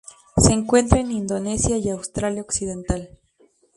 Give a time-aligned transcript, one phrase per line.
[0.35, 3.19] Se encuentra en Indonesia y Australia Occidental.